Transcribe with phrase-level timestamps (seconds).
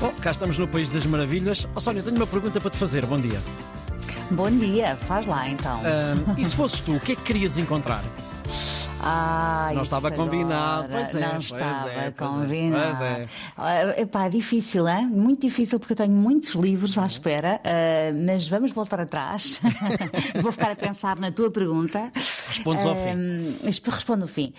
[0.00, 1.66] Bom, cá estamos no País das Maravilhas.
[1.74, 3.04] Oh, Sónia, tenho uma pergunta para te fazer.
[3.04, 3.40] Bom dia.
[4.30, 5.80] Bom dia, faz lá então.
[6.36, 8.04] e se fosses tu, o que é que querias encontrar?
[9.00, 11.20] Ah, não estava combinado, pois é.
[11.20, 13.04] Não pois estava é, pois combinado.
[13.04, 13.26] É,
[13.56, 14.00] pois é.
[14.02, 15.06] Epá, é difícil, hein?
[15.06, 19.60] muito difícil porque eu tenho muitos livros à espera, uh, mas vamos voltar atrás.
[20.40, 22.10] Vou ficar a pensar na tua pergunta.
[22.48, 23.90] Respondes ao fim.
[23.90, 24.52] Respondo ao fim.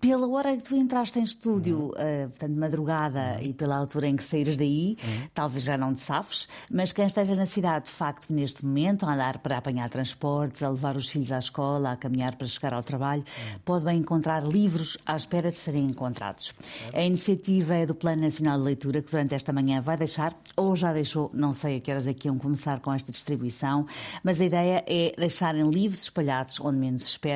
[0.00, 1.88] Pela hora que tu entraste em estúdio, uhum.
[1.88, 3.42] uh, portanto, madrugada uhum.
[3.42, 5.28] e pela altura em que saíres daí, uhum.
[5.32, 9.14] talvez já não te safes, mas quem esteja na cidade, de facto, neste momento, a
[9.14, 12.82] andar para apanhar transportes, a levar os filhos à escola, a caminhar para chegar ao
[12.82, 13.24] trabalho,
[13.64, 16.54] pode bem encontrar livros à espera de serem encontrados.
[16.92, 20.74] A iniciativa é do Plano Nacional de Leitura, que durante esta manhã vai deixar, ou
[20.74, 23.86] já deixou, não sei a que horas aqui é iam começar com esta distribuição,
[24.22, 27.29] mas a ideia é deixarem livros espalhados onde menos se espera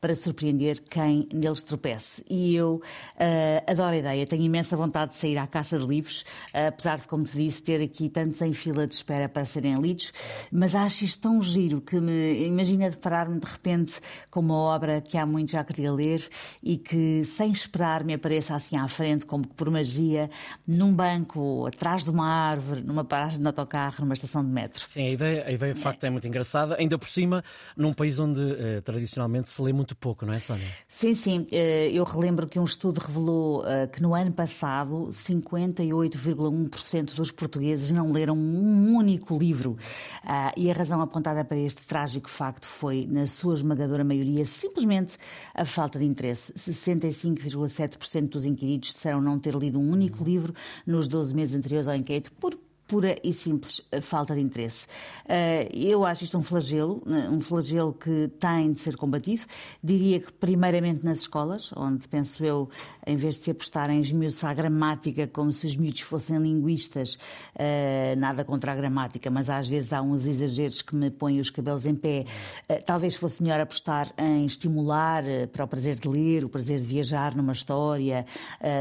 [0.00, 2.24] para surpreender quem neles tropece.
[2.28, 6.22] E eu uh, adoro a ideia, tenho imensa vontade de sair à caça de livros,
[6.54, 9.80] uh, apesar de, como te disse, ter aqui tantos em fila de espera para serem
[9.80, 10.12] lidos,
[10.50, 15.18] mas acho isto tão giro que me imagina deparar-me de repente com uma obra que
[15.18, 16.26] há muito já queria ler
[16.62, 20.30] e que, sem esperar, me apareça assim à frente, como por magia,
[20.66, 24.84] num banco, atrás de uma árvore, numa paragem de autocarro, numa estação de metro.
[24.88, 27.44] Sim, a ideia, a ideia de facto é muito engraçada, ainda por cima,
[27.76, 30.66] num país onde uh, tradicionalmente se lê muito pouco, não é, Sónia?
[30.88, 31.44] Sim, sim.
[31.52, 37.90] Eh, eu relembro que um estudo revelou eh, que no ano passado 58,1% dos portugueses
[37.90, 39.76] não leram um único livro.
[40.24, 45.18] Ah, e a razão apontada para este trágico facto foi, na sua esmagadora maioria, simplesmente
[45.54, 46.52] a falta de interesse.
[46.52, 50.54] 65,7% dos inquiridos disseram não ter lido um único livro
[50.86, 54.86] nos 12 meses anteriores ao inquérito por pura e simples eh, falta de interesse.
[55.28, 59.42] Eh, eu acho isto um flagelo, eh, um flagelo que tem de ser combatido.
[59.82, 62.68] Diria que, primeiramente, nas escolas, onde, penso eu,
[63.06, 67.18] em vez de se apostar em esmiuçar a gramática como se os miúdos fossem linguistas,
[68.18, 71.86] nada contra a gramática, mas às vezes há uns exageros que me põem os cabelos
[71.86, 72.24] em pé.
[72.84, 77.34] Talvez fosse melhor apostar em estimular para o prazer de ler, o prazer de viajar
[77.34, 78.26] numa história,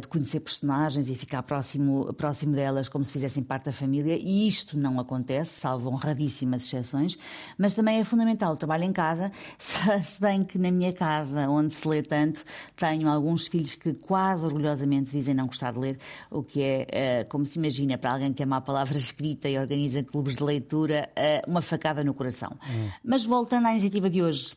[0.00, 4.16] de conhecer personagens e ficar próximo, próximo delas como se fizessem parte da família família,
[4.16, 7.18] e isto não acontece, salvo honradíssimas exceções,
[7.58, 11.74] mas também é fundamental o trabalho em casa, se bem que na minha casa, onde
[11.74, 12.44] se lê tanto,
[12.76, 15.98] tenho alguns filhos que quase orgulhosamente dizem não gostar de ler,
[16.30, 19.58] o que é, eh, como se imagina, para alguém que ama a palavra escrita e
[19.58, 22.52] organiza clubes de leitura, eh, uma facada no coração.
[22.70, 22.88] Hum.
[23.02, 24.54] Mas voltando à iniciativa de hoje,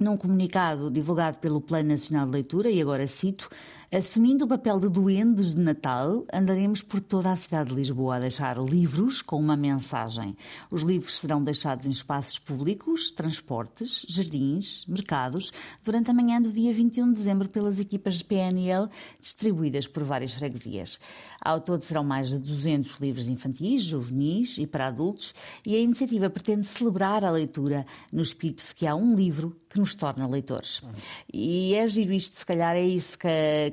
[0.00, 3.48] num comunicado divulgado pelo Plano Nacional de Leitura, e agora cito,
[3.92, 8.20] assumindo o papel de duendes de Natal, andaremos por toda a cidade de Lisboa a
[8.20, 10.34] deixar livros com uma mensagem.
[10.70, 15.52] Os livros serão deixados em espaços públicos, transportes, jardins, mercados,
[15.84, 18.88] durante a manhã do dia 21 de dezembro pelas equipas de PNL
[19.20, 20.98] distribuídas por várias freguesias.
[21.38, 25.34] Ao todo serão mais de 200 livros infantis, juvenis e para adultos,
[25.66, 29.81] e a iniciativa pretende celebrar a leitura no espírito de que há um livro que
[29.82, 30.80] nos torna leitores.
[31.32, 33.28] E é giro isto, se calhar é isso que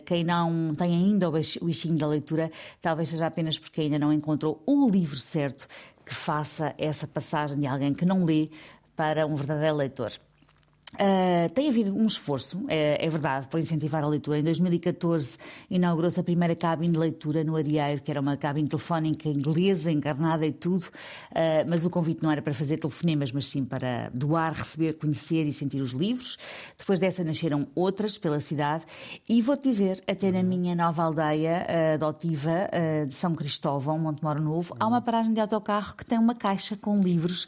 [0.05, 4.61] quem não tem ainda o bichinho da leitura, talvez seja apenas porque ainda não encontrou
[4.65, 5.67] o livro certo
[6.03, 8.49] que faça essa passagem de alguém que não lê
[8.95, 10.11] para um verdadeiro leitor.
[10.95, 14.39] Uh, tem havido um esforço, é, é, verdade, por incentivar a leitura.
[14.39, 15.37] Em 2014
[15.69, 20.47] inaugurou-se a primeira cabine de leitura no Arieiro, que era uma cabine telefónica inglesa, encarnada
[20.47, 24.51] e tudo, uh, mas o convite não era para fazer telefonemas, mas sim para doar,
[24.53, 26.37] receber, conhecer e sentir os livros.
[26.75, 28.83] Depois dessa nasceram outras pela cidade
[29.29, 32.67] e vou-te dizer, até na minha nova aldeia uh, adotiva
[33.07, 36.97] de São Cristóvão, Montemoro Novo, há uma paragem de autocarro que tem uma caixa com
[36.97, 37.47] livros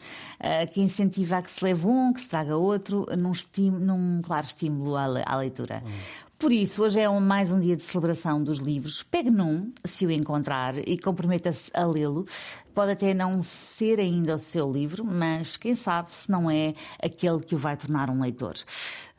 [0.71, 4.45] que incentiva a que se leve um, que se traga outro, num, estímulo, num claro
[4.45, 5.83] estímulo à, à leitura.
[5.85, 5.89] Hum.
[6.41, 9.03] Por isso, hoje é um, mais um dia de celebração dos livros.
[9.03, 12.25] Pegue num, se o encontrar, e comprometa-se a lê-lo.
[12.73, 17.41] Pode até não ser ainda o seu livro, mas quem sabe se não é aquele
[17.41, 18.55] que o vai tornar um leitor.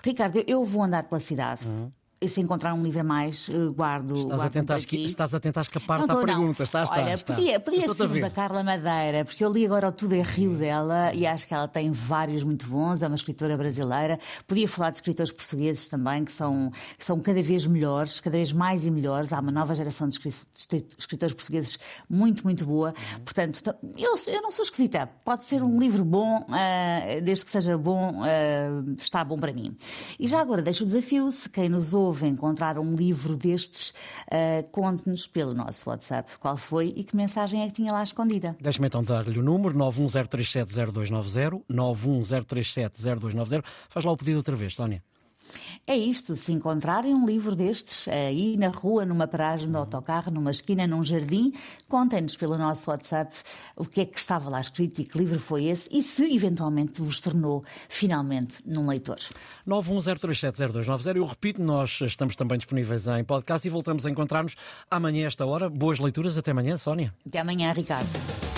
[0.03, 1.65] Ricardo, eu vou andar pela cidade.
[1.65, 1.93] Uhum
[2.29, 4.17] se encontrar um livro a mais, eh, guardo.
[4.17, 6.63] Estás, guardo a, tentar, estás a tentar escapar-te à pergunta.
[6.63, 10.15] Estás, Olha, estás, podia, podia ser da Carla Madeira, porque eu li agora o Tudo
[10.15, 13.03] é Rio dela e acho que ela tem vários muito bons.
[13.03, 14.19] É uma escritora brasileira.
[14.47, 18.53] Podia falar de escritores portugueses também, que são, que são cada vez melhores, cada vez
[18.53, 19.33] mais e melhores.
[19.33, 21.79] Há uma nova geração de escritores portugueses
[22.09, 22.95] muito, muito boa.
[23.25, 25.09] Portanto, eu, eu não sou esquisita.
[25.25, 29.77] Pode ser um livro bom, uh, desde que seja bom, uh, está bom para mim.
[30.19, 33.95] E já agora deixo o desafio, se quem nos ouve ouve encontrar um livro destes,
[34.29, 38.55] uh, conte-nos pelo nosso WhatsApp qual foi e que mensagem é que tinha lá escondida.
[38.61, 43.65] Deixe-me então dar-lhe o número 910370290, 910370290.
[43.89, 45.03] Faz lá o pedido outra vez, Sónia.
[45.87, 50.51] É isto, se encontrarem um livro destes aí na rua, numa paragem de autocarro, numa
[50.51, 51.53] esquina, num jardim,
[51.89, 53.35] contem-nos pelo nosso WhatsApp
[53.77, 57.01] o que é que estava lá escrito e que livro foi esse e se eventualmente
[57.01, 59.19] vos tornou finalmente num leitor.
[59.67, 61.17] 910370290.
[61.17, 64.55] Eu repito, nós estamos também disponíveis em podcast e voltamos a encontrar-nos
[64.91, 65.69] amanhã a esta hora.
[65.69, 67.13] Boas leituras, até amanhã, Sónia.
[67.27, 68.52] Até amanhã, Ricardo.